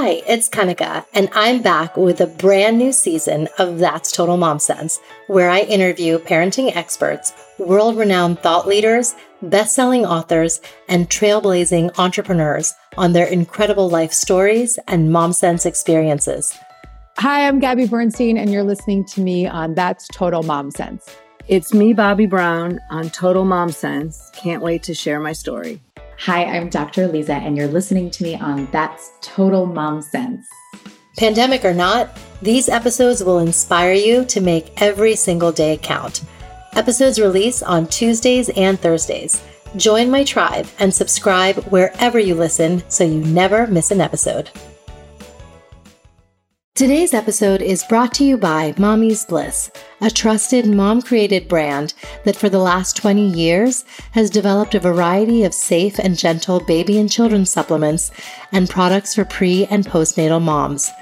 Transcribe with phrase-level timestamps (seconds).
[0.00, 4.60] Hi, it's Kanika, and I'm back with a brand new season of That's Total Mom
[4.60, 11.98] Sense, where I interview parenting experts, world renowned thought leaders, best selling authors, and trailblazing
[11.98, 16.56] entrepreneurs on their incredible life stories and mom sense experiences.
[17.16, 21.12] Hi, I'm Gabby Bernstein, and you're listening to me on That's Total Mom Sense.
[21.48, 24.30] It's me, Bobbi Brown, on Total Mom Sense.
[24.36, 25.80] Can't wait to share my story.
[26.22, 27.06] Hi, I'm Dr.
[27.06, 30.48] Lisa, and you're listening to me on That's Total Mom Sense.
[31.16, 36.24] Pandemic or not, these episodes will inspire you to make every single day count.
[36.72, 39.40] Episodes release on Tuesdays and Thursdays.
[39.76, 44.50] Join my tribe and subscribe wherever you listen so you never miss an episode.
[46.78, 49.68] Today's episode is brought to you by Mommy's Bliss,
[50.00, 51.92] a trusted mom created brand
[52.24, 56.96] that for the last 20 years has developed a variety of safe and gentle baby
[57.00, 58.12] and children supplements
[58.52, 60.92] and products for pre and postnatal moms.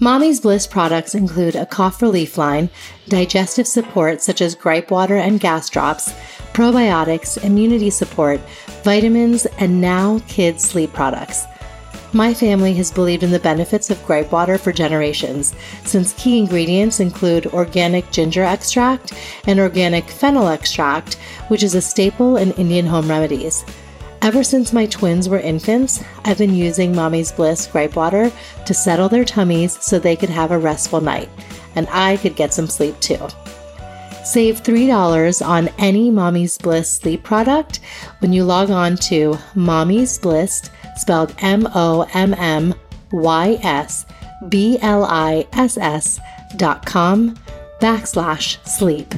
[0.00, 2.68] Mommy's Bliss products include a cough relief line,
[3.08, 6.12] digestive support such as gripe water and gas drops,
[6.52, 8.38] probiotics, immunity support,
[8.82, 11.46] vitamins, and now kids sleep products.
[12.14, 15.52] My family has believed in the benefits of gripe water for generations,
[15.84, 19.14] since key ingredients include organic ginger extract
[19.48, 21.14] and organic fennel extract,
[21.48, 23.64] which is a staple in Indian home remedies.
[24.22, 28.30] Ever since my twins were infants, I've been using Mommy's Bliss gripe water
[28.64, 31.28] to settle their tummies so they could have a restful night,
[31.74, 33.26] and I could get some sleep too.
[34.24, 37.80] Save $3 on any Mommy's Bliss sleep product
[38.20, 42.74] when you log on to Mommy's Bliss spelled M O M M
[43.12, 44.06] Y S
[44.48, 46.18] B L I S S
[46.56, 47.36] dot com
[47.80, 49.14] backslash sleep.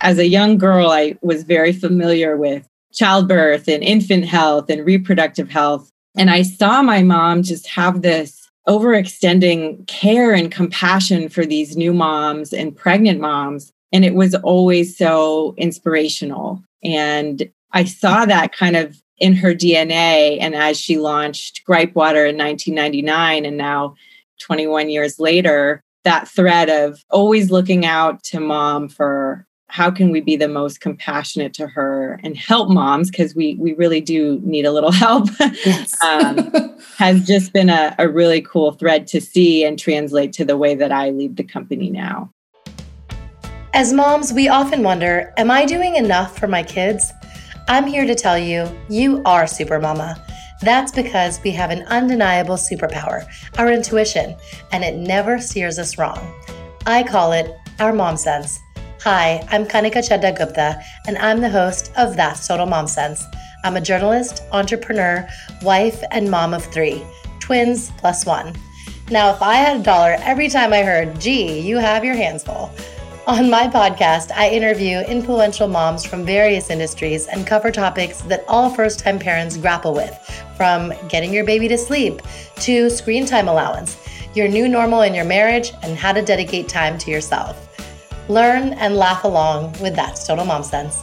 [0.00, 5.50] As a young girl, I was very familiar with childbirth and infant health and reproductive
[5.50, 5.90] health.
[6.16, 11.92] And I saw my mom just have this overextending care and compassion for these new
[11.92, 13.72] moms and pregnant moms.
[13.92, 16.62] And it was always so inspirational.
[16.82, 20.38] And I saw that kind of in her DNA.
[20.40, 23.94] And as she launched Gripe Water in 1999, and now
[24.40, 30.20] 21 years later, that thread of always looking out to mom for how can we
[30.20, 34.64] be the most compassionate to her and help moms because we we really do need
[34.64, 35.28] a little help
[35.64, 36.00] yes.
[36.02, 36.52] um,
[36.96, 40.74] has just been a, a really cool thread to see and translate to the way
[40.74, 42.30] that i lead the company now
[43.74, 47.12] as moms we often wonder am i doing enough for my kids
[47.68, 50.22] I'm here to tell you, you are Super Mama.
[50.62, 53.24] That's because we have an undeniable superpower,
[53.56, 54.36] our intuition,
[54.72, 56.18] and it never steers us wrong.
[56.86, 58.58] I call it our mom sense.
[59.04, 63.26] Hi, I'm Kanika Chadda Gupta, and I'm the host of That's Total Mom Sense.
[63.64, 65.28] I'm a journalist, entrepreneur,
[65.60, 67.02] wife, and mom of three
[67.40, 68.54] twins plus one.
[69.10, 72.44] Now, if I had a dollar every time I heard, gee, you have your hands
[72.44, 72.70] full,
[73.26, 78.70] on my podcast, I interview influential moms from various industries and cover topics that all
[78.70, 80.16] first time parents grapple with,
[80.56, 82.22] from getting your baby to sleep
[82.60, 83.98] to screen time allowance,
[84.36, 87.68] your new normal in your marriage, and how to dedicate time to yourself.
[88.32, 90.96] Learn and laugh along with That's Total Mom Sense.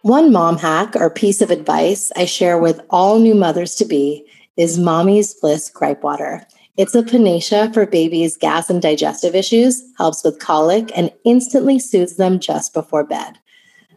[0.00, 4.26] One mom hack or piece of advice I share with all new mothers to be
[4.56, 6.46] is Mommy's Bliss Gripe Water.
[6.78, 12.16] It's a panacea for babies' gas and digestive issues, helps with colic, and instantly soothes
[12.16, 13.38] them just before bed.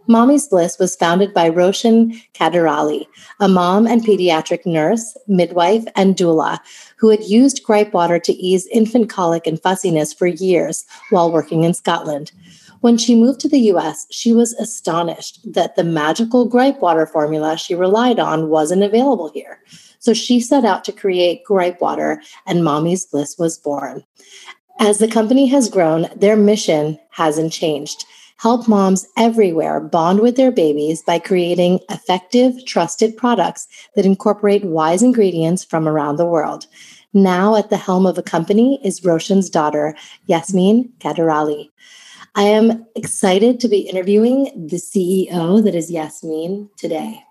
[0.07, 3.05] Mommy's Bliss was founded by Roshan Kaderali,
[3.39, 6.59] a mom and pediatric nurse, midwife, and doula
[6.97, 11.63] who had used gripe water to ease infant colic and fussiness for years while working
[11.63, 12.31] in Scotland.
[12.81, 17.57] When she moved to the US, she was astonished that the magical gripe water formula
[17.57, 19.59] she relied on wasn't available here.
[19.99, 24.03] So she set out to create Gripe Water, and Mommy's Bliss was born.
[24.77, 28.03] As the company has grown, their mission hasn't changed.
[28.37, 35.01] Help moms everywhere bond with their babies by creating effective, trusted products that incorporate wise
[35.01, 36.65] ingredients from around the world.
[37.13, 41.69] Now at the helm of a company is Roshan's daughter, Yasmin Kaderali.
[42.35, 47.23] I am excited to be interviewing the CEO that is Yasmin today.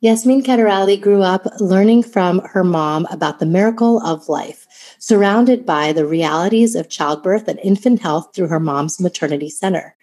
[0.00, 4.66] Yasmin Kaderali grew up learning from her mom about the miracle of life,
[4.98, 9.94] surrounded by the realities of childbirth and infant health through her mom's maternity center.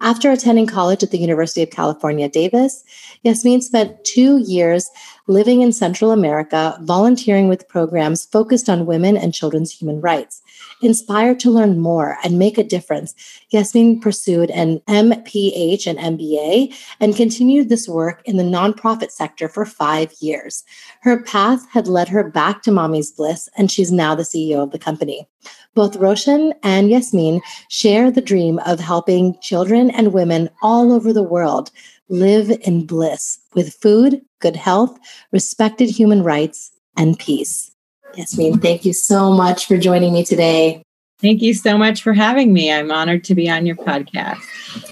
[0.00, 2.84] After attending college at the University of California, Davis,
[3.24, 4.88] Yasmin spent two years
[5.26, 10.40] living in Central America, volunteering with programs focused on women and children's human rights.
[10.80, 13.12] Inspired to learn more and make a difference,
[13.50, 19.66] Yasmin pursued an MPH and MBA and continued this work in the nonprofit sector for
[19.66, 20.62] five years.
[21.00, 24.70] Her path had led her back to Mommy's Bliss, and she's now the CEO of
[24.70, 25.26] the company.
[25.74, 31.24] Both Roshan and Yasmin share the dream of helping children and women all over the
[31.24, 31.72] world
[32.08, 34.96] live in bliss with food, good health,
[35.32, 37.67] respected human rights, and peace.
[38.14, 40.82] Yasmin, thank you so much for joining me today.
[41.20, 42.72] Thank you so much for having me.
[42.72, 44.40] I'm honored to be on your podcast.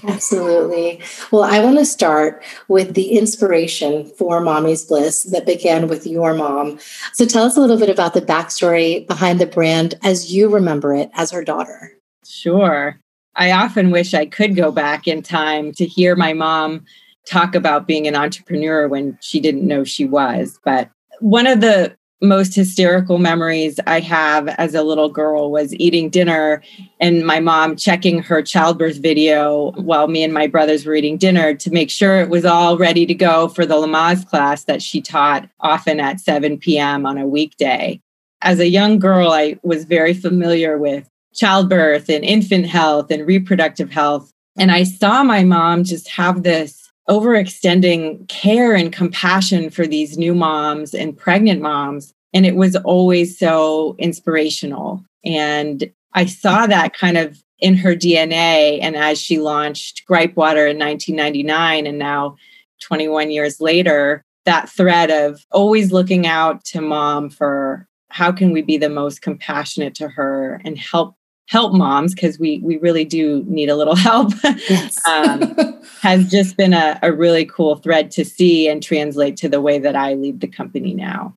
[0.03, 1.01] Absolutely.
[1.31, 6.33] Well, I want to start with the inspiration for Mommy's Bliss that began with your
[6.33, 6.79] mom.
[7.13, 10.93] So tell us a little bit about the backstory behind the brand as you remember
[10.93, 11.93] it as her daughter.
[12.25, 12.99] Sure.
[13.35, 16.83] I often wish I could go back in time to hear my mom
[17.25, 20.59] talk about being an entrepreneur when she didn't know she was.
[20.65, 26.09] But one of the most hysterical memories I have as a little girl was eating
[26.09, 26.63] dinner
[26.99, 31.53] and my mom checking her childbirth video while me and my brothers were eating dinner
[31.53, 34.99] to make sure it was all ready to go for the Lamaze class that she
[34.99, 37.05] taught often at 7 p.m.
[37.05, 38.01] on a weekday.
[38.41, 43.91] As a young girl, I was very familiar with childbirth and infant health and reproductive
[43.91, 44.31] health.
[44.57, 50.35] And I saw my mom just have this overextending care and compassion for these new
[50.35, 52.13] moms and pregnant moms.
[52.33, 55.03] And it was always so inspirational.
[55.23, 58.79] And I saw that kind of in her DNA.
[58.81, 62.35] And as she launched Gripe Water in 1999, and now
[62.81, 68.61] 21 years later, that thread of always looking out to mom for how can we
[68.61, 71.16] be the most compassionate to her and help
[71.47, 74.31] help moms because we we really do need a little help
[74.69, 75.05] yes.
[75.07, 75.55] um,
[76.01, 79.79] has just been a, a really cool thread to see and translate to the way
[79.79, 81.35] that I lead the company now.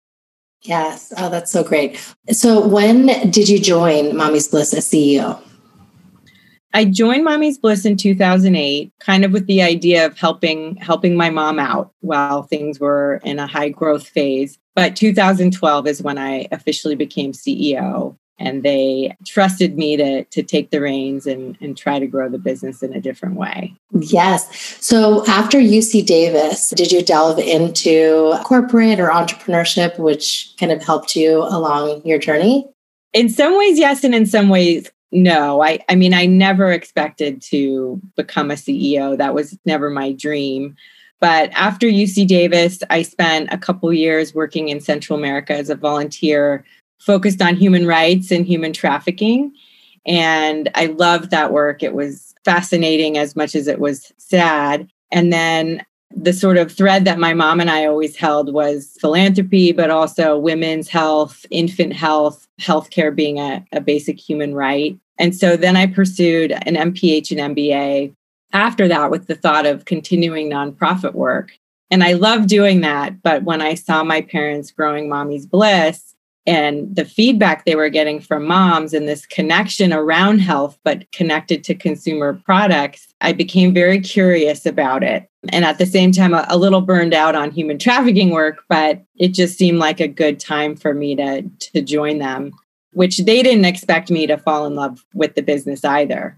[0.63, 1.13] Yes.
[1.17, 1.99] Oh, that's so great.
[2.33, 5.41] So when did you join Mommy's Bliss as CEO?
[6.73, 11.31] I joined Mommy's Bliss in 2008, kind of with the idea of helping helping my
[11.31, 14.59] mom out while things were in a high growth phase.
[14.77, 20.71] But 2012 is when I officially became CEO and they trusted me to to take
[20.71, 23.73] the reins and and try to grow the business in a different way.
[23.93, 24.49] Yes.
[24.85, 31.15] So after UC Davis, did you delve into corporate or entrepreneurship which kind of helped
[31.15, 32.67] you along your journey?
[33.13, 35.63] In some ways yes and in some ways no.
[35.63, 39.17] I I mean I never expected to become a CEO.
[39.17, 40.77] That was never my dream.
[41.21, 45.75] But after UC Davis, I spent a couple years working in Central America as a
[45.75, 46.65] volunteer
[47.01, 49.53] focused on human rights and human trafficking.
[50.07, 51.83] And I loved that work.
[51.83, 54.89] It was fascinating as much as it was sad.
[55.11, 59.73] And then the sort of thread that my mom and I always held was philanthropy,
[59.73, 64.99] but also women's health, infant health, healthcare being a, a basic human right.
[65.19, 68.15] And so then I pursued an MPH and MBA
[68.53, 71.53] after that with the thought of continuing nonprofit work.
[71.91, 73.23] And I love doing that.
[73.23, 76.10] But when I saw my parents growing Mommy's Bliss,
[76.47, 81.63] and the feedback they were getting from moms and this connection around health but connected
[81.65, 85.27] to consumer products i became very curious about it.
[85.51, 89.29] And at the same time a, little burned out on human trafficking work but it
[89.29, 92.53] just seemed like a good time for me to to join them
[92.93, 96.37] which they didn't expect me to fall in love with the business either.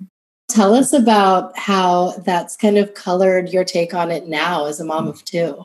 [0.49, 4.85] Tell us about how that's kind of colored your take on it now as a
[4.85, 5.65] mom of two.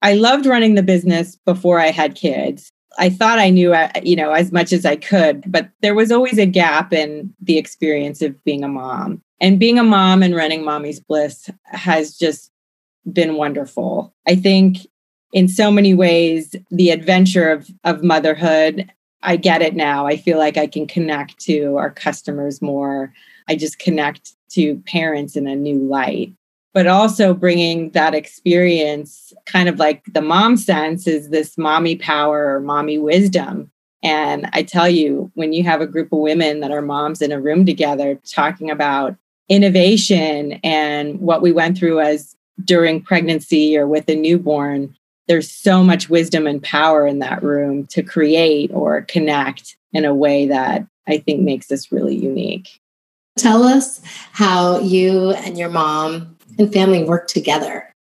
[0.00, 2.72] I loved running the business before I had kids.
[2.98, 6.12] I thought I knew, uh, you know, as much as I could, but there was
[6.12, 9.22] always a gap in the experience of being a mom.
[9.40, 12.50] And being a mom and running Mommy's Bliss has just
[13.12, 14.14] been wonderful.
[14.28, 14.78] I think
[15.32, 18.90] in so many ways, the adventure of, of motherhood,
[19.22, 20.06] I get it now.
[20.06, 23.12] I feel like I can connect to our customers more.
[23.48, 26.32] I just connect to parents in a new light
[26.72, 32.54] but also bringing that experience kind of like the mom sense is this mommy power
[32.54, 33.70] or mommy wisdom.
[34.02, 37.32] And i tell you when you have a group of women that are moms in
[37.32, 39.16] a room together talking about
[39.48, 44.94] innovation and what we went through as during pregnancy or with a newborn
[45.28, 50.14] there's so much wisdom and power in that room to create or connect in a
[50.14, 52.80] way that i think makes us really unique.
[53.38, 54.00] Tell us
[54.32, 57.94] how you and your mom and family work together?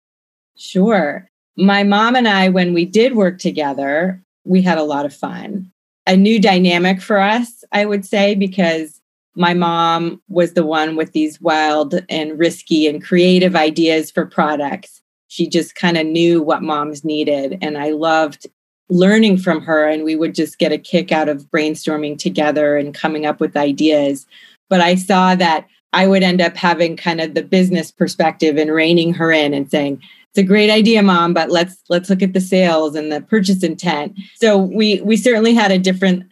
[0.58, 1.30] Sure.
[1.58, 5.72] My mom and I, when we did work together, we had a lot of fun.
[6.08, 9.02] A new dynamic for us, I would say, because
[9.36, 15.02] my mom was the one with these wild and risky and creative ideas for products.
[15.28, 17.58] She just kind of knew what moms needed.
[17.62, 18.48] And I loved
[18.90, 19.88] learning from her.
[19.88, 23.56] And we would just get a kick out of brainstorming together and coming up with
[23.56, 24.26] ideas.
[24.70, 28.72] But I saw that I would end up having kind of the business perspective and
[28.72, 32.32] reining her in and saying, it's a great idea mom but let's let's look at
[32.32, 36.24] the sales and the purchase intent so we we certainly had a different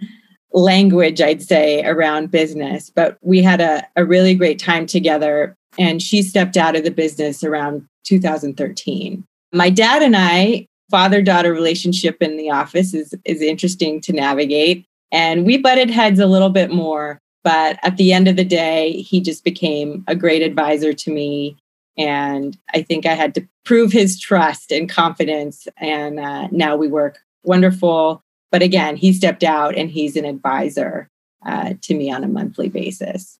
[0.54, 2.89] language, I'd say, around business.
[2.89, 5.56] But we had a, a really great time together.
[5.78, 9.24] And she stepped out of the business around 2013.
[9.54, 14.86] My dad and I, father daughter relationship in the office is, is interesting to navigate.
[15.12, 17.20] And we butted heads a little bit more.
[17.43, 21.58] But at the end of the day, he just became a great advisor to me.
[21.98, 25.67] And I think I had to prove his trust and confidence.
[25.77, 31.10] And uh, now we work wonderful but again, he stepped out and he's an advisor
[31.46, 33.38] uh, to me on a monthly basis.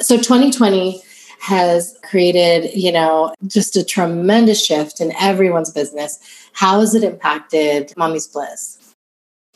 [0.00, 1.00] So 2020
[1.40, 6.18] has created, you know, just a tremendous shift in everyone's business.
[6.52, 8.78] How has it impacted Mommy's Bliss?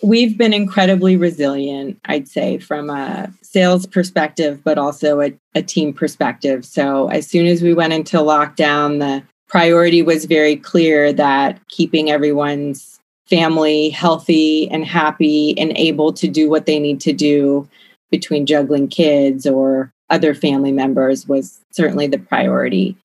[0.03, 5.93] We've been incredibly resilient, I'd say, from a sales perspective, but also a, a team
[5.93, 6.65] perspective.
[6.65, 12.11] So, as soon as we went into lockdown, the priority was very clear that keeping
[12.11, 17.69] everyone's family healthy and happy and able to do what they need to do
[18.11, 22.97] between juggling kids or other family members was certainly the priority.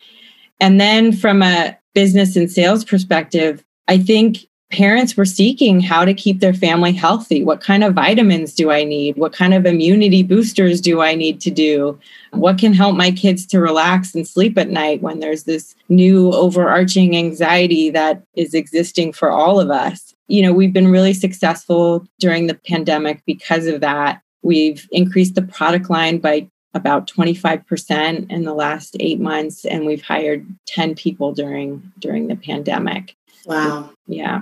[0.59, 6.13] And then from a business and sales perspective, I think parents were seeking how to
[6.13, 7.43] keep their family healthy.
[7.43, 9.15] What kind of vitamins do I need?
[9.15, 11.99] What kind of immunity boosters do I need to do?
[12.31, 16.31] What can help my kids to relax and sleep at night when there's this new
[16.33, 20.13] overarching anxiety that is existing for all of us?
[20.27, 24.21] you know, we've been really successful during the pandemic because of that.
[24.41, 30.01] We've increased the product line by about 25% in the last 8 months and we've
[30.01, 33.15] hired 10 people during during the pandemic.
[33.45, 33.91] Wow.
[34.07, 34.41] Yeah.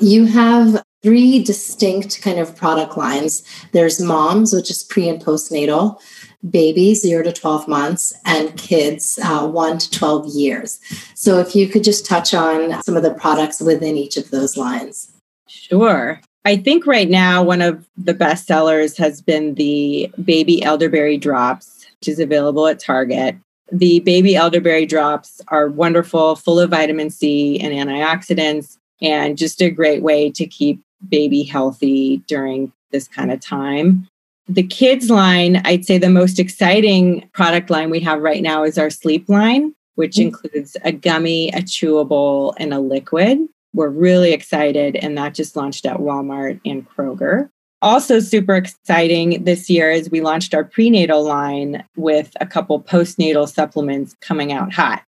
[0.00, 3.42] You have three distinct kind of product lines.
[3.72, 6.00] There's moms, which is pre and postnatal,
[6.48, 10.80] babies, zero to 12 months, and kids, uh, one to 12 years.
[11.14, 14.56] So, if you could just touch on some of the products within each of those
[14.56, 15.12] lines.
[15.46, 16.20] Sure.
[16.46, 21.86] I think right now one of the best sellers has been the baby elderberry drops,
[22.00, 23.36] which is available at Target.
[23.70, 29.70] The baby elderberry drops are wonderful, full of vitamin C and antioxidants, and just a
[29.70, 34.06] great way to keep baby healthy during this kind of time.
[34.48, 38.78] The kids line, I'd say the most exciting product line we have right now is
[38.78, 40.28] our sleep line, which mm-hmm.
[40.28, 45.86] includes a gummy, a chewable, and a liquid we're really excited, and that just launched
[45.86, 47.48] at Walmart and Kroger.
[47.82, 53.48] Also, super exciting this year is we launched our prenatal line with a couple postnatal
[53.48, 55.02] supplements coming out hot.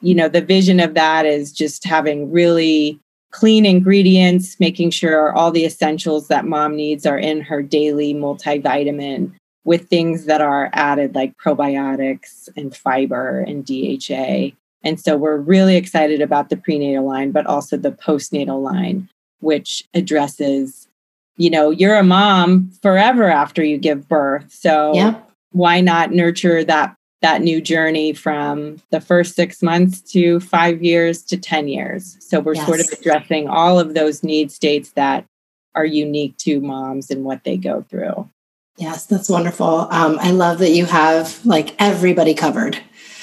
[0.00, 2.98] You know, the vision of that is just having really
[3.30, 9.32] clean ingredients, making sure all the essentials that mom needs are in her daily multivitamin
[9.64, 14.56] with things that are added like probiotics and fiber and DHA.
[14.82, 19.08] And so we're really excited about the prenatal line, but also the postnatal line,
[19.40, 20.88] which addresses,
[21.36, 24.50] you know, you're a mom forever after you give birth.
[24.52, 25.28] So yep.
[25.50, 31.22] why not nurture that that new journey from the first six months to five years
[31.22, 32.16] to 10 years.
[32.20, 32.66] So we're yes.
[32.66, 35.24] sort of addressing all of those need states that
[35.74, 38.28] are unique to moms and what they go through.
[38.78, 39.88] Yes, that's wonderful.
[39.90, 42.78] Um, I love that you have like everybody covered.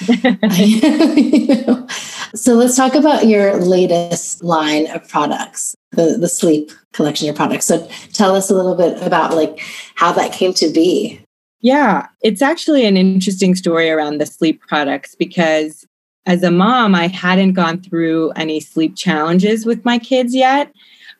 [2.34, 7.66] so let's talk about your latest line of products, the, the sleep collection of products.
[7.66, 9.60] So tell us a little bit about like
[9.94, 11.23] how that came to be.
[11.64, 15.86] Yeah, it's actually an interesting story around the sleep products because
[16.26, 20.70] as a mom, I hadn't gone through any sleep challenges with my kids yet.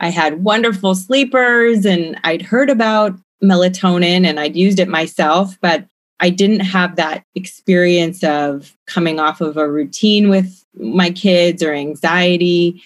[0.00, 5.86] I had wonderful sleepers and I'd heard about melatonin and I'd used it myself, but
[6.20, 11.72] I didn't have that experience of coming off of a routine with my kids or
[11.72, 12.82] anxiety.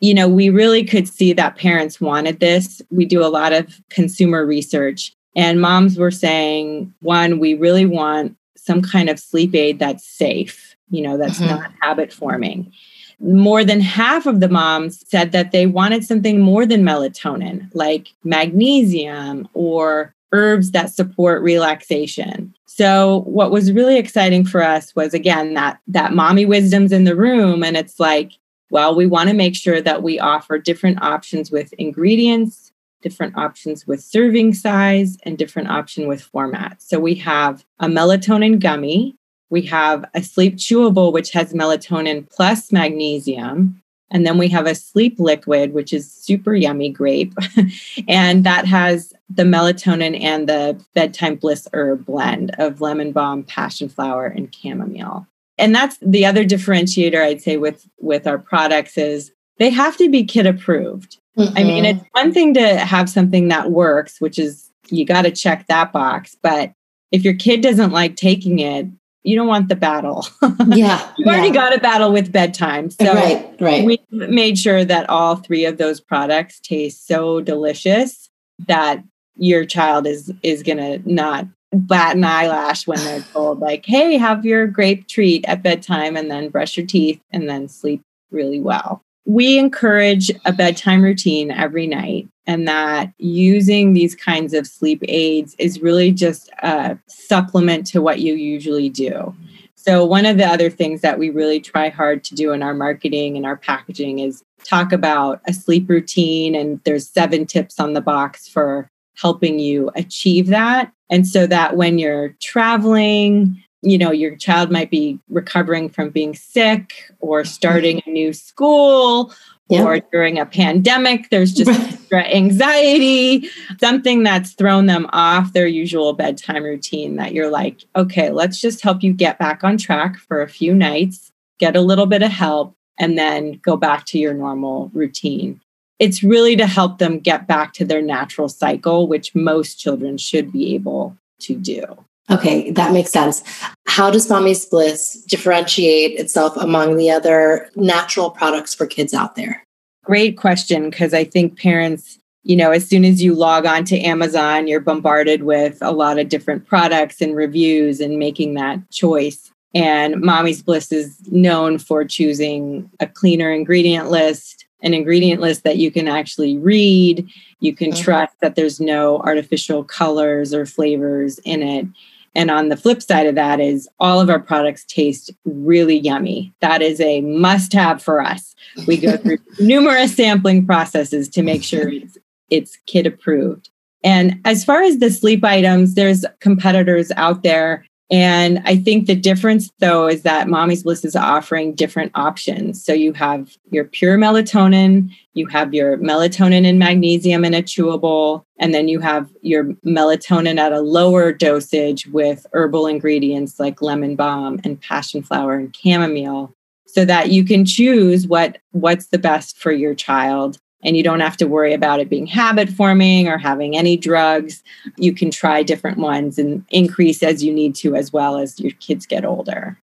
[0.00, 2.82] You know, we really could see that parents wanted this.
[2.90, 8.36] We do a lot of consumer research, and moms were saying, one, we really want
[8.56, 11.54] some kind of sleep aid that's safe, you know, that's mm-hmm.
[11.54, 12.72] not habit forming.
[13.20, 18.08] More than half of the moms said that they wanted something more than melatonin, like
[18.24, 22.54] magnesium or herbs that support relaxation.
[22.64, 27.16] So what was really exciting for us was again that that mommy wisdom's in the
[27.16, 28.32] room and it's like
[28.70, 32.65] well we want to make sure that we offer different options with ingredients,
[33.06, 36.82] different options with serving size and different option with format.
[36.82, 39.14] So we have a melatonin gummy,
[39.48, 43.80] we have a sleep chewable, which has melatonin plus magnesium.
[44.10, 47.32] And then we have a sleep liquid, which is super yummy grape.
[48.08, 53.88] and that has the melatonin and the bedtime bliss herb blend of lemon balm, passion
[53.88, 55.28] flower, and chamomile.
[55.58, 60.10] And that's the other differentiator I'd say with with our products is they have to
[60.10, 61.18] be kid approved.
[61.38, 61.58] Mm-hmm.
[61.58, 61.98] I mean, mm-hmm.
[61.98, 65.92] it's one thing to have something that works, which is you got to check that
[65.92, 66.72] box, but
[67.12, 68.86] if your kid doesn't like taking it,
[69.22, 70.26] you don't want the battle.
[70.68, 71.10] Yeah.
[71.16, 72.90] You've already got a battle with bedtime.
[72.90, 73.84] So right, right.
[73.84, 78.28] we made sure that all three of those products taste so delicious
[78.66, 79.02] that
[79.36, 84.44] your child is is gonna not bat an eyelash when they're told like, hey, have
[84.44, 89.02] your grape treat at bedtime and then brush your teeth and then sleep really well.
[89.26, 95.54] We encourage a bedtime routine every night and that using these kinds of sleep aids
[95.58, 99.34] is really just a supplement to what you usually do.
[99.74, 102.74] So, one of the other things that we really try hard to do in our
[102.74, 106.54] marketing and our packaging is talk about a sleep routine.
[106.54, 110.92] And there's seven tips on the box for helping you achieve that.
[111.08, 116.34] And so that when you're traveling, you know, your child might be recovering from being
[116.34, 119.32] sick or starting a new school
[119.68, 119.84] yeah.
[119.84, 123.48] or during a pandemic, there's just extra anxiety,
[123.80, 128.82] something that's thrown them off their usual bedtime routine that you're like, okay, let's just
[128.82, 132.30] help you get back on track for a few nights, get a little bit of
[132.30, 135.60] help, and then go back to your normal routine.
[135.98, 140.52] It's really to help them get back to their natural cycle, which most children should
[140.52, 142.04] be able to do.
[142.28, 143.42] Okay, that makes sense.
[143.86, 149.62] How does Mommy's Bliss differentiate itself among the other natural products for kids out there?
[150.04, 154.00] Great question, because I think parents, you know, as soon as you log on to
[154.00, 159.50] Amazon, you're bombarded with a lot of different products and reviews and making that choice.
[159.74, 165.76] And Mommy's Bliss is known for choosing a cleaner ingredient list, an ingredient list that
[165.76, 167.28] you can actually read.
[167.60, 168.02] You can mm-hmm.
[168.02, 171.86] trust that there's no artificial colors or flavors in it.
[172.36, 176.52] And on the flip side of that is all of our products taste really yummy.
[176.60, 178.54] That is a must have for us.
[178.86, 182.18] We go through numerous sampling processes to make sure it's,
[182.50, 183.70] it's kid approved.
[184.04, 189.16] And as far as the sleep items, there's competitors out there and I think the
[189.16, 192.84] difference, though, is that Mommy's Bliss is offering different options.
[192.84, 198.44] So you have your pure melatonin, you have your melatonin and magnesium in a chewable,
[198.58, 204.14] and then you have your melatonin at a lower dosage with herbal ingredients like lemon
[204.14, 206.54] balm and passion flower and chamomile
[206.86, 211.20] so that you can choose what what's the best for your child and you don't
[211.20, 214.62] have to worry about it being habit forming or having any drugs.
[214.96, 218.70] You can try different ones and increase as you need to as well as your
[218.78, 219.78] kids get older.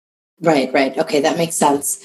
[0.43, 0.97] Right, right.
[0.97, 2.03] Okay, that makes sense.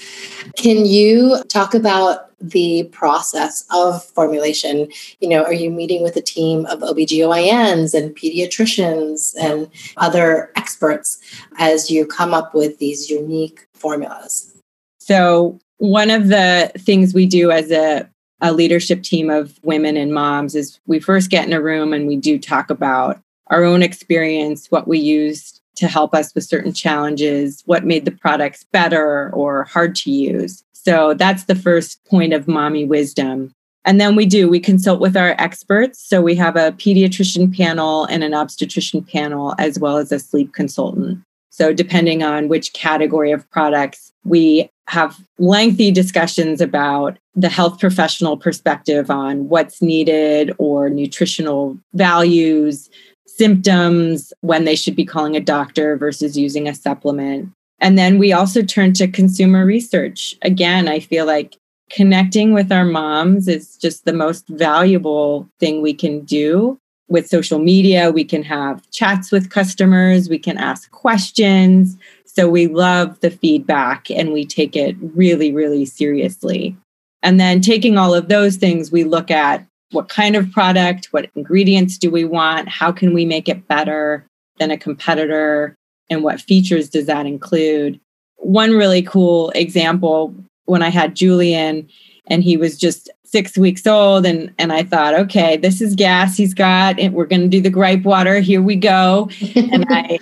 [0.56, 4.88] Can you talk about the process of formulation?
[5.20, 11.18] You know, are you meeting with a team of OBGYNs and pediatricians and other experts
[11.58, 14.54] as you come up with these unique formulas?
[15.00, 18.08] So, one of the things we do as a
[18.40, 22.06] a leadership team of women and moms is we first get in a room and
[22.06, 26.72] we do talk about our own experience, what we used to help us with certain
[26.72, 30.64] challenges, what made the products better or hard to use.
[30.72, 33.52] So that's the first point of mommy wisdom.
[33.84, 36.00] And then we do, we consult with our experts.
[36.00, 40.52] So we have a pediatrician panel and an obstetrician panel, as well as a sleep
[40.54, 41.20] consultant.
[41.50, 48.36] So, depending on which category of products, we have lengthy discussions about the health professional
[48.36, 52.88] perspective on what's needed or nutritional values,
[53.26, 57.50] symptoms, when they should be calling a doctor versus using a supplement.
[57.78, 60.34] And then we also turn to consumer research.
[60.40, 61.56] Again, I feel like
[61.90, 67.58] connecting with our moms is just the most valuable thing we can do with social
[67.58, 71.96] media, we can have chats with customers, we can ask questions.
[72.24, 76.76] So we love the feedback and we take it really, really seriously.
[77.22, 81.30] And then taking all of those things, we look at what kind of product, what
[81.34, 84.26] ingredients do we want, how can we make it better
[84.58, 85.74] than a competitor,
[86.08, 88.00] and what features does that include.
[88.36, 91.88] One really cool example when I had Julian,
[92.26, 96.36] and he was just six weeks old and and i thought okay this is gas
[96.36, 99.28] he's got and we're going to do the gripe water here we go.
[99.56, 100.18] And i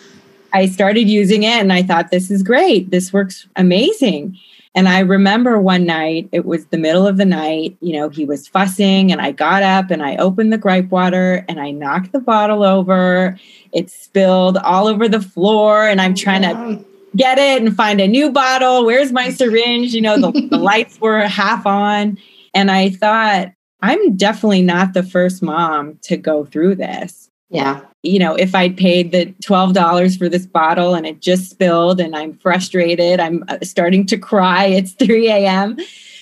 [0.54, 2.90] i started using it and i thought this is great.
[2.90, 4.38] This works amazing
[4.74, 8.24] And I remember one night, it was the middle of the night, you know, he
[8.24, 12.10] was fussing, and I got up and I opened the gripe water and I knocked
[12.10, 13.38] the bottle over.
[13.72, 16.84] It spilled all over the floor, and I'm trying to
[17.16, 18.84] get it and find a new bottle.
[18.84, 19.94] Where's my syringe?
[19.94, 22.18] You know, the, the lights were half on.
[22.52, 27.30] And I thought, I'm definitely not the first mom to go through this.
[27.50, 27.82] Yeah.
[28.02, 32.16] You know, if I'd paid the $12 for this bottle and it just spilled and
[32.16, 34.66] I'm frustrated, I'm uh, starting to cry.
[34.66, 35.76] It's 3 a.m.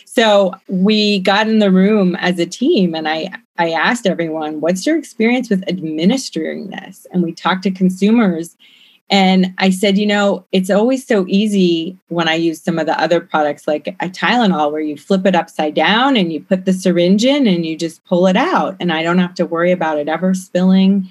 [0.05, 4.85] So we got in the room as a team and I, I asked everyone, what's
[4.85, 7.07] your experience with administering this?
[7.13, 8.57] And we talked to consumers
[9.13, 12.99] and I said, you know, it's always so easy when I use some of the
[12.99, 16.73] other products like a Tylenol, where you flip it upside down and you put the
[16.73, 18.75] syringe in and you just pull it out.
[18.81, 21.11] And I don't have to worry about it ever spilling.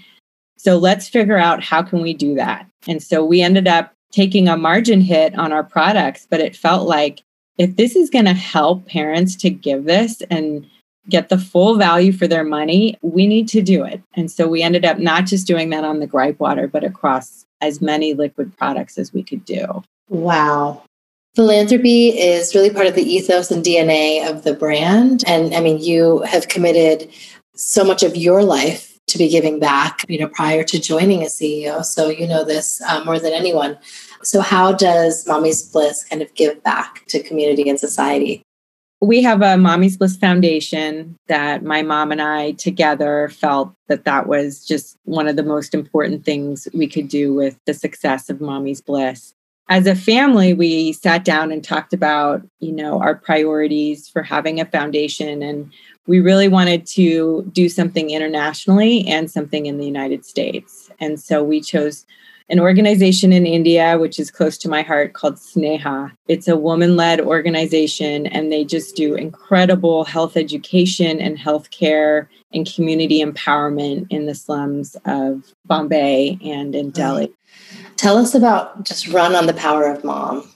[0.58, 2.68] So let's figure out how can we do that.
[2.88, 6.88] And so we ended up taking a margin hit on our products, but it felt
[6.88, 7.22] like
[7.60, 10.68] if this is going to help parents to give this and
[11.08, 14.02] get the full value for their money, we need to do it.
[14.16, 17.46] And so we ended up not just doing that on the gripe water, but across
[17.62, 19.84] as many liquid products as we could do.
[20.10, 20.84] Wow.
[21.36, 25.24] Philanthropy is really part of the ethos and DNA of the brand.
[25.26, 27.10] And I mean, you have committed
[27.56, 31.38] so much of your life to be giving back, you know, prior to joining as
[31.38, 31.86] CEO.
[31.86, 33.78] So you know this uh, more than anyone.
[34.24, 38.44] So, how does Mommy's Bliss kind of give back to community and society?
[39.02, 44.28] We have a Mommy's Bliss Foundation that my mom and I together felt that that
[44.28, 48.40] was just one of the most important things we could do with the success of
[48.40, 49.34] Mommy's Bliss.
[49.70, 54.60] As a family, we sat down and talked about, you know, our priorities for having
[54.60, 55.72] a foundation and
[56.08, 60.92] we really wanted to do something internationally and something in the United States.
[61.00, 62.06] And so we chose
[62.52, 66.12] an organization in India, which is close to my heart, called Sneha.
[66.28, 72.72] It's a woman led organization, and they just do incredible health education and healthcare and
[72.72, 77.32] community empowerment in the slums of Bombay and in Delhi.
[77.96, 80.48] Tell us about just run on the power of mom.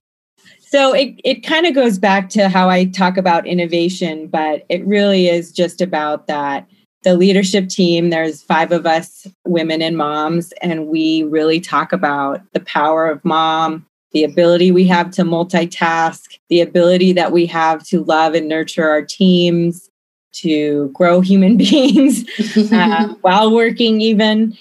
[0.60, 4.86] So it, it kind of goes back to how I talk about innovation, but it
[4.86, 6.68] really is just about that
[7.06, 12.42] the leadership team, there's five of us women and moms, and we really talk about
[12.54, 17.84] the power of mom, the ability we have to multitask, the ability that we have
[17.84, 19.90] to love and nurture our teams,
[20.34, 22.26] to grow human beings
[22.72, 24.58] uh, while working, even,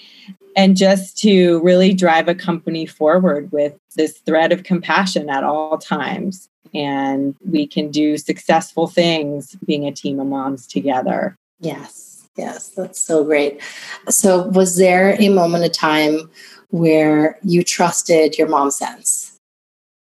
[0.55, 5.79] and just to really drive a company forward with this thread of compassion at all
[5.79, 6.47] times.
[6.75, 11.35] And we can do successful things being a team of moms together.
[11.59, 12.14] Yes.
[12.37, 13.61] Yes, that's so great.
[14.09, 16.29] So, was there a moment of time
[16.69, 19.37] where you trusted your mom's sense?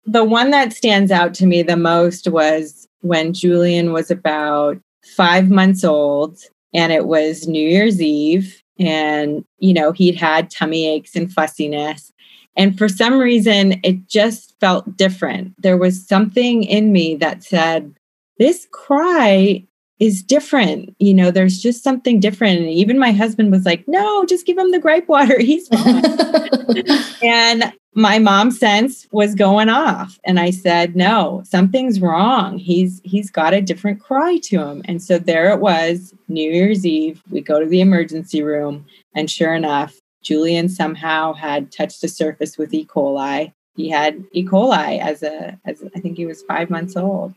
[0.04, 4.78] The one that stands out to me the most was when Julian was about
[5.16, 6.38] five months old,
[6.72, 8.60] and it was New Year's Eve.
[8.78, 12.12] And, you know, he'd had tummy aches and fussiness.
[12.56, 15.54] And for some reason, it just felt different.
[15.62, 17.94] There was something in me that said,
[18.38, 19.64] this cry
[20.00, 20.94] is different.
[20.98, 22.60] You know, there's just something different.
[22.60, 25.38] And even my husband was like, no, just give him the gripe water.
[25.40, 26.04] He's fine.
[27.22, 30.18] and my mom sense was going off.
[30.24, 32.58] And I said, no, something's wrong.
[32.58, 34.82] He's he's got a different cry to him.
[34.86, 37.22] And so there it was, New Year's Eve.
[37.30, 38.84] We go to the emergency room.
[39.14, 42.84] And sure enough, Julian somehow had touched the surface with E.
[42.84, 43.52] coli.
[43.76, 44.44] He had E.
[44.44, 47.34] coli as a as I think he was five months old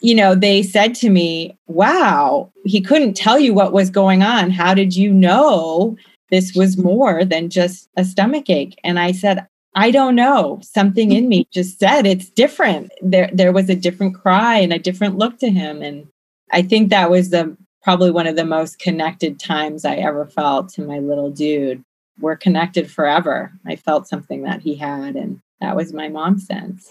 [0.00, 4.50] you know, they said to me, wow, he couldn't tell you what was going on.
[4.50, 5.96] How did you know
[6.30, 8.78] this was more than just a stomach ache?
[8.84, 10.60] And I said, I don't know.
[10.62, 12.92] Something in me just said it's different.
[13.02, 15.82] There, there was a different cry and a different look to him.
[15.82, 16.06] And
[16.52, 20.68] I think that was the probably one of the most connected times I ever felt
[20.70, 21.82] to my little dude.
[22.20, 23.52] We're connected forever.
[23.66, 26.90] I felt something that he had, and that was my mom's sense.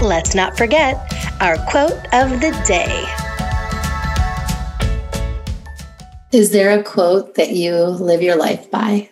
[0.00, 0.96] Let's not forget
[1.42, 3.04] our quote of the day.
[6.32, 9.10] Is there a quote that you live your life by?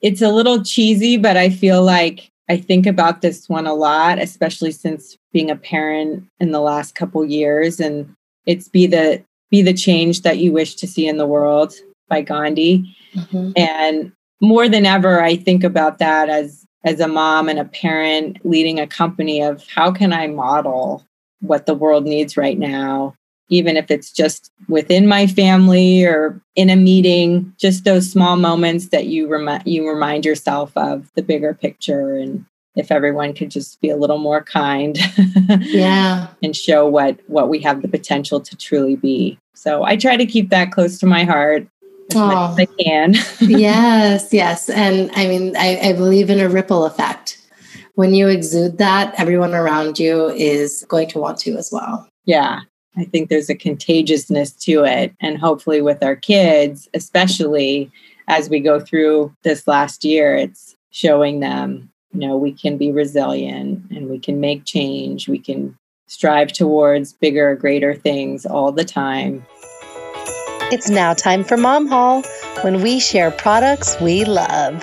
[0.00, 4.18] It's a little cheesy, but I feel like I think about this one a lot,
[4.18, 8.10] especially since being a parent in the last couple years and
[8.46, 11.74] it's be the be the change that you wish to see in the world
[12.08, 12.96] by Gandhi.
[13.14, 13.52] Mm-hmm.
[13.54, 18.38] And more than ever I think about that as as a mom and a parent
[18.44, 21.04] leading a company of how can I model
[21.40, 23.14] what the world needs right now,
[23.48, 28.88] even if it's just within my family or in a meeting, just those small moments
[28.88, 33.78] that you remind you remind yourself of the bigger picture and if everyone could just
[33.82, 34.98] be a little more kind
[35.60, 36.28] yeah.
[36.42, 39.38] and show what what we have the potential to truly be.
[39.54, 41.66] So i try to keep that close to my heart
[42.16, 42.52] as much Oh.
[42.52, 44.68] as i can yes, yes.
[44.70, 47.38] And I mean, I, I believe in a ripple effect.
[47.94, 52.08] When you exude that, everyone around you is going to want to as well.
[52.24, 52.60] yeah
[52.96, 57.90] i think there's a contagiousness to it and hopefully with our kids especially
[58.28, 62.92] as we go through this last year it's showing them you know we can be
[62.92, 65.74] resilient and we can make change we can
[66.06, 69.42] strive towards bigger greater things all the time
[70.72, 72.22] It's now time for Mom Haul
[72.62, 74.82] when we share products we love.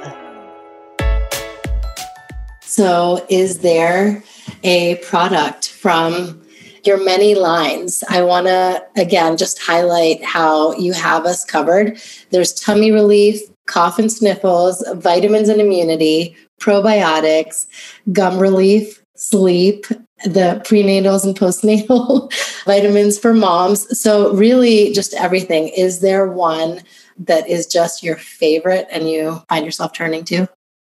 [2.62, 4.24] So, is there
[4.64, 6.46] a product from
[6.84, 8.04] your many lines?
[8.08, 12.00] I want to again just highlight how you have us covered.
[12.30, 17.66] There's tummy relief, cough and sniffles, vitamins and immunity, probiotics,
[18.14, 19.86] gum relief, sleep,
[20.26, 22.32] the prenatals and postnatal
[22.66, 24.00] vitamins for moms.
[24.00, 25.70] So, really, just everything.
[25.70, 26.82] Is there one
[27.20, 30.48] that is just your favorite and you find yourself turning to?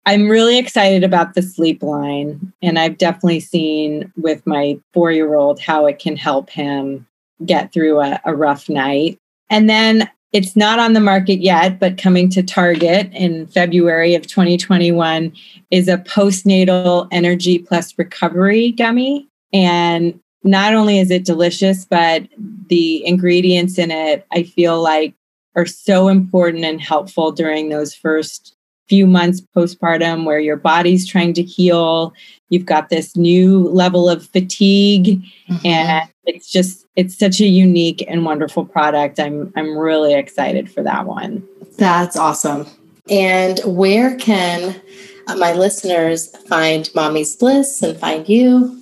[0.06, 2.52] I'm really excited about the sleep line.
[2.62, 7.06] And I've definitely seen with my four year old how it can help him
[7.44, 9.18] get through a, a rough night.
[9.50, 14.26] And then it's not on the market yet, but coming to Target in February of
[14.26, 15.32] 2021
[15.70, 19.28] is a postnatal energy plus recovery gummy.
[19.52, 22.22] And not only is it delicious, but
[22.68, 25.14] the ingredients in it, I feel like,
[25.56, 28.54] are so important and helpful during those first
[28.90, 32.12] few months postpartum where your body's trying to heal.
[32.48, 35.22] You've got this new level of fatigue
[35.64, 39.20] and it's just it's such a unique and wonderful product.
[39.20, 41.46] I'm I'm really excited for that one.
[41.78, 42.66] That's awesome.
[43.08, 44.80] And where can
[45.28, 48.76] uh, my listeners find Mommy's Bliss and find you?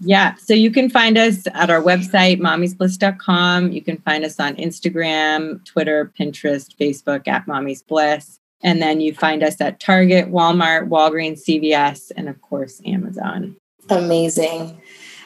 [0.00, 3.72] Yeah, so you can find us at our website mommysbliss.com.
[3.72, 8.38] You can find us on Instagram, Twitter, Pinterest, Facebook at Mommy's Bliss.
[8.62, 13.56] And then you find us at Target, Walmart, Walgreens, CVS, and of course, Amazon.
[13.88, 14.80] Amazing.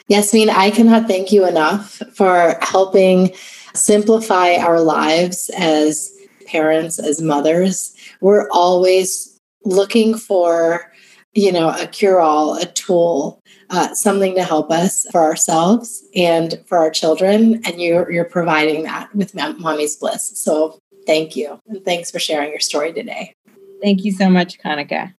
[0.07, 3.31] Yasmin, I cannot thank you enough for helping
[3.73, 6.11] simplify our lives as
[6.45, 7.95] parents, as mothers.
[8.21, 10.91] We're always looking for,
[11.33, 16.61] you know, a cure all, a tool, uh, something to help us for ourselves and
[16.67, 17.61] for our children.
[17.65, 20.31] And you're, you're providing that with Mommy's Bliss.
[20.35, 21.59] So thank you.
[21.67, 23.35] And thanks for sharing your story today.
[23.81, 25.13] Thank you so much, Kanika.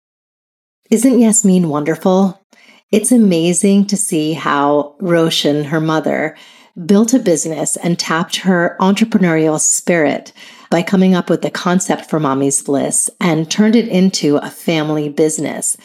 [0.90, 2.40] Isn't Yasmin wonderful?
[2.90, 6.36] It's amazing to see how Roshan, her mother,
[6.86, 10.32] built a business and tapped her entrepreneurial spirit
[10.70, 15.08] by coming up with the concept for Mommy's Bliss and turned it into a family
[15.08, 15.76] business.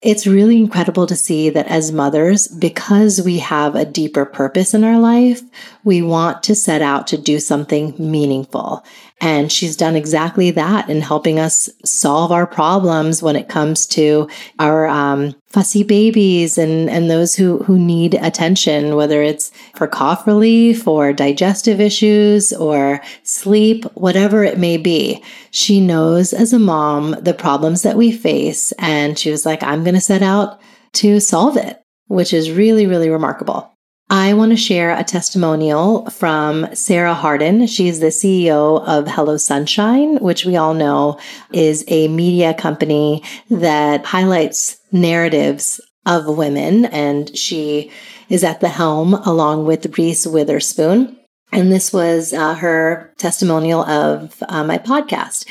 [0.00, 4.84] It's really incredible to see that as mothers, because we have a deeper purpose in
[4.84, 5.42] our life,
[5.82, 8.84] we want to set out to do something meaningful.
[9.20, 14.28] And she's done exactly that in helping us solve our problems when it comes to
[14.60, 20.24] our um, fussy babies and, and those who, who need attention, whether it's for cough
[20.26, 25.22] relief or digestive issues or sleep, whatever it may be.
[25.50, 28.70] She knows as a mom the problems that we face.
[28.78, 30.60] And she was like, I'm going to set out
[30.94, 33.72] to solve it, which is really, really remarkable.
[34.10, 37.66] I want to share a testimonial from Sarah Harden.
[37.66, 41.18] She's the CEO of Hello Sunshine, which we all know
[41.52, 46.86] is a media company that highlights narratives of women.
[46.86, 47.90] And she
[48.30, 51.18] is at the helm along with Reese Witherspoon.
[51.52, 55.44] And this was uh, her testimonial of uh, my podcast.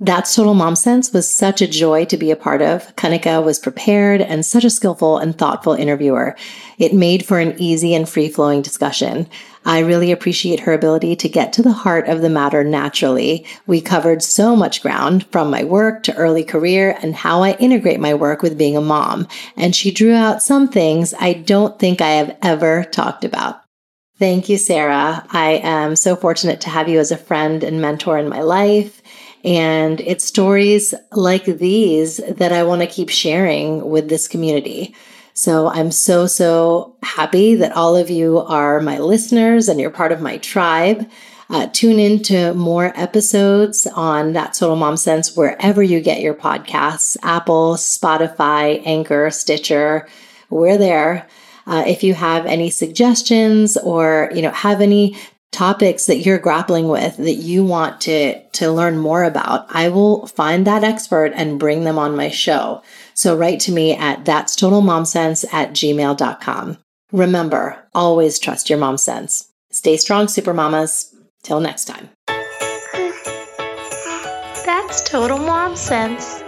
[0.00, 2.94] That's Total Mom Sense was such a joy to be a part of.
[2.96, 6.34] Kanika was prepared and such a skillful and thoughtful interviewer.
[6.78, 9.28] It made for an easy and free flowing discussion.
[9.64, 13.46] I really appreciate her ability to get to the heart of the matter naturally.
[13.68, 18.00] We covered so much ground from my work to early career and how I integrate
[18.00, 19.28] my work with being a mom.
[19.56, 23.62] And she drew out some things I don't think I have ever talked about.
[24.18, 25.24] Thank you, Sarah.
[25.30, 29.02] I am so fortunate to have you as a friend and mentor in my life.
[29.44, 34.94] And it's stories like these that I want to keep sharing with this community.
[35.34, 40.12] So I'm so, so happy that all of you are my listeners and you're part
[40.12, 41.10] of my tribe.
[41.48, 46.34] Uh, tune in to more episodes on That Total Mom Sense wherever you get your
[46.34, 50.08] podcasts Apple, Spotify, Anchor, Stitcher.
[50.50, 51.28] We're there.
[51.66, 55.16] Uh, if you have any suggestions or you know have any
[55.52, 60.26] topics that you're grappling with that you want to to learn more about i will
[60.26, 62.82] find that expert and bring them on my show.
[63.14, 66.78] So write to me at that's total mom sense at gmail.com
[67.12, 69.48] remember always trust your mom sense.
[69.70, 72.08] Stay strong super mamas till next time.
[74.64, 76.42] That's total mom sense.